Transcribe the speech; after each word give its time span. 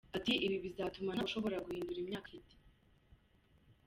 Ati 0.17 0.31
"Ibi 0.45 0.57
bizatuma 0.65 1.09
ntawe 1.11 1.27
ushobora 1.29 1.63
guhindura 1.65 1.99
imyaka 2.01 2.29
afite. 2.31 2.55